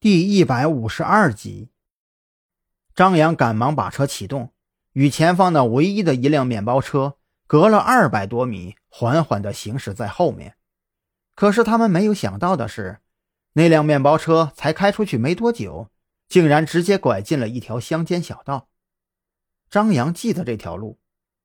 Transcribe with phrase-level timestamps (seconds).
[0.00, 1.70] 第一百五十二集，
[2.94, 4.52] 张扬赶忙把车启动，
[4.92, 7.16] 与前方的唯一的一辆面包车
[7.48, 10.54] 隔了二百多米，缓缓地行驶在后面。
[11.34, 13.00] 可是他们没有想到的是，
[13.54, 15.88] 那辆面包车才开出去没多久，
[16.28, 18.68] 竟然直接拐进了一条乡间小道。
[19.68, 21.00] 张扬记得这条路，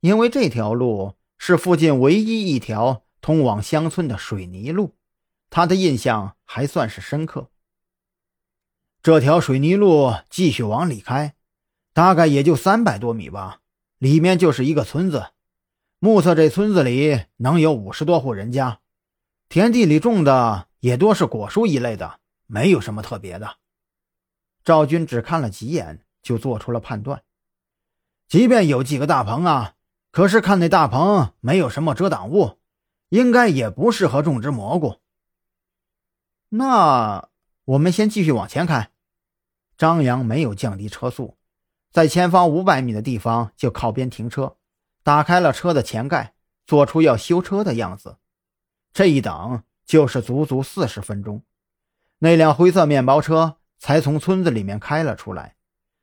[0.00, 4.94] 因为这条路是附近唯一一条通往乡村的水泥路，
[5.48, 7.48] 他的印象还算是深刻。
[9.04, 11.34] 这条水泥路继续往里开，
[11.92, 13.60] 大概也就三百多米吧。
[13.98, 15.26] 里面就是一个村子，
[15.98, 18.80] 目测这村子里能有五十多户人家，
[19.50, 23.56] 田地里种的也多是果树一类的，没有什么特别的。
[24.64, 27.22] 赵军只看了几眼就做出了判断，
[28.26, 29.74] 即便有几个大棚啊，
[30.12, 32.56] 可是看那大棚没有什么遮挡物，
[33.10, 34.96] 应该也不适合种植蘑菇。
[36.48, 37.28] 那
[37.66, 38.92] 我们先继续往前开。
[39.76, 41.36] 张扬没有降低车速，
[41.92, 44.56] 在前方五百米的地方就靠边停车，
[45.02, 46.34] 打开了车的前盖，
[46.66, 48.16] 做出要修车的样子。
[48.92, 51.42] 这一等就是足足四十分钟，
[52.18, 55.56] 那辆灰色面包车才从村子里面开了出来，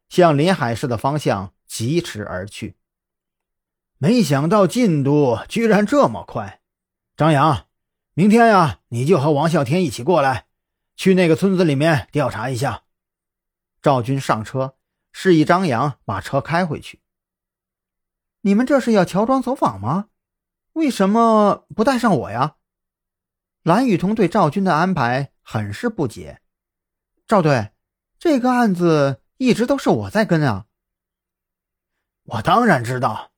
[0.10, 2.76] 向临海市的方向疾驰而去。
[3.98, 6.60] 没想到进度居然这么快，
[7.16, 7.68] 张扬，
[8.14, 10.48] 明天呀，你就和王啸天一起过来，
[10.96, 12.84] 去那个村子里面调查一下。
[13.82, 14.76] 赵军上车，
[15.12, 17.02] 示意张扬把车开回去。
[18.42, 20.10] 你们这是要乔装走访吗？
[20.74, 22.56] 为什么不带上我呀？
[23.64, 26.42] 蓝雨桐对赵军的安排很是不解。
[27.28, 27.72] 赵队，
[28.18, 30.66] 这个案子一直都是我在跟啊。
[32.24, 33.32] 我当然知道，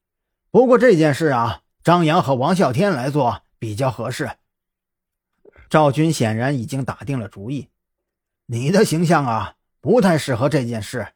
[0.52, 4.38] 不过这件事啊，张扬和王啸天来做比较合适。
[5.70, 7.70] 赵军显然已经打定了主意，
[8.46, 9.56] 你的形象啊。
[9.84, 11.10] 不太适合这件事。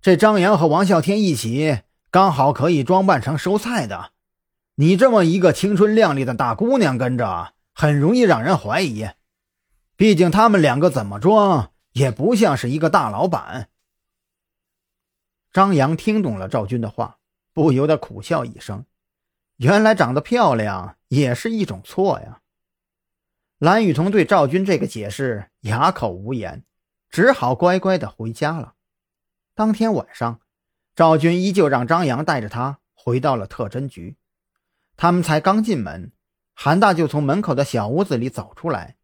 [0.00, 4.12] 这张扬和王啸天一起，刚好可以装扮成收菜的。
[4.76, 9.10] 你这么一个青春靓丽的大姑娘跟着，很容易让人怀疑。
[9.94, 13.68] 毕竟他们两个怎么装，也不像是一个大老板。
[15.52, 17.18] 张扬听懂了赵军的话，
[17.52, 18.86] 不由得苦笑一声。
[19.58, 22.40] 原来长得漂亮也是一种错呀。
[23.58, 26.64] 蓝雨桐对赵军这个解释哑口无言。
[27.12, 28.74] 只好乖乖的回家了。
[29.54, 30.40] 当天晚上，
[30.96, 34.16] 赵军依旧让张扬带着他回到了特侦局。
[34.96, 36.10] 他们才刚进门，
[36.54, 38.96] 韩大就从门口的小屋子里走出来，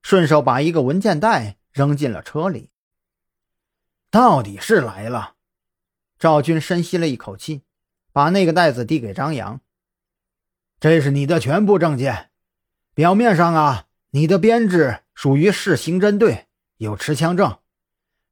[0.00, 2.70] 顺手把一个文件袋扔进了车里。
[4.12, 5.34] 到底是来了。
[6.20, 7.62] 赵军深吸了一口气，
[8.12, 9.60] 把那个袋子递给张扬
[10.78, 12.30] ：“这是你的全部证件。
[12.94, 16.45] 表面上啊，你的编制属于市刑侦队。”
[16.78, 17.58] 有持枪证，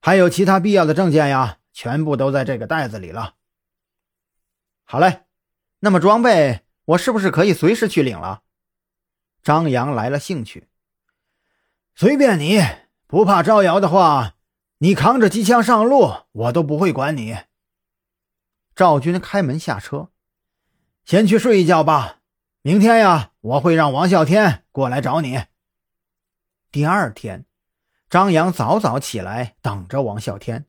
[0.00, 3.36] 还有其他必要的证件呀，全部都在这个袋子里了。
[4.84, 5.24] 好嘞，
[5.80, 8.42] 那么装备我是不是可以随时去领了？
[9.42, 10.68] 张扬来了兴趣。
[11.94, 12.60] 随便你，
[13.06, 14.34] 不怕招摇的话，
[14.78, 17.38] 你扛着机枪上路，我都不会管你。
[18.74, 20.10] 赵军开门下车，
[21.04, 22.20] 先去睡一觉吧。
[22.60, 25.44] 明天呀，我会让王啸天过来找你。
[26.70, 27.46] 第二天。
[28.14, 30.66] 张扬早早起来等着王啸天，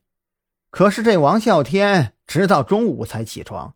[0.72, 3.76] 可是这王啸天直到中午才起床。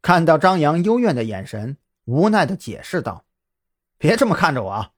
[0.00, 3.24] 看到张扬幽怨的眼神，无奈的解释道
[3.98, 4.92] ：“别这么看着我，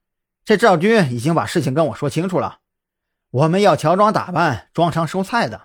[0.44, 2.59] 这赵军已经把事情跟我说清楚了。
[3.31, 5.62] 我们要乔装打扮，装成收菜的，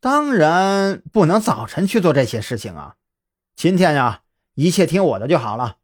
[0.00, 2.96] 当然不能早晨去做这些事情啊。
[3.54, 4.22] 今天呀，
[4.54, 5.76] 一切听我的就好了。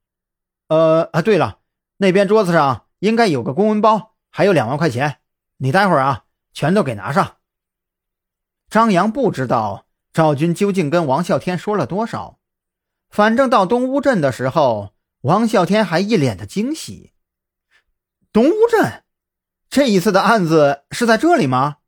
[0.67, 1.59] 呃啊，对了，
[1.99, 5.19] 那边桌子上应该有个公文包，还有两万块钱。”
[5.59, 7.39] 你待会儿啊，全都给拿上。
[8.69, 12.39] 张扬不知道赵军究竟跟王啸天说了多少，
[13.09, 17.13] 反正到东乌镇的时候，王啸天还一脸的惊喜。
[18.33, 19.05] 东乌镇，
[19.71, 21.79] 这一次的案子是在这里吗？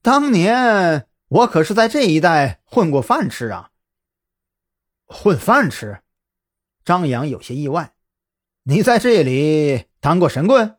[0.00, 3.70] 当年我可是在这一带混过饭吃啊。
[5.06, 6.02] 混饭吃？
[6.84, 7.94] 张扬有些意外。
[8.64, 10.78] 你在这里当过神棍？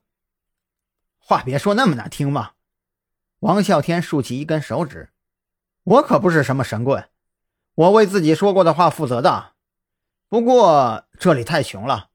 [1.28, 2.52] 话别说那么难听嘛！
[3.40, 5.10] 王啸天竖起一根手指
[5.84, 7.10] ：“我可不是什么神棍，
[7.74, 9.54] 我为自己说过的话负责的。
[10.30, 12.10] 不过这里太穷了，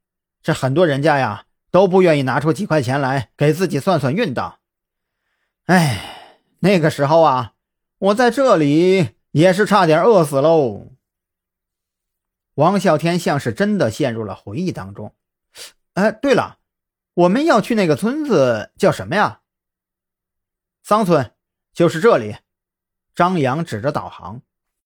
[0.45, 4.59] 这很多人家呀都不愿意拿出几块钱来给自己算算运的。
[5.65, 7.55] 哎，那个时候啊，
[7.99, 10.93] 我在这里也是差点饿死喽。”
[12.55, 15.13] 王啸天像是真的陷入了回忆当中。
[15.95, 16.59] 哎，对了。
[17.21, 19.43] 我们要去那个村子叫什么呀？
[20.83, 21.35] 桑村，
[21.75, 22.37] 就是这里。
[23.15, 24.41] 张扬指着导航。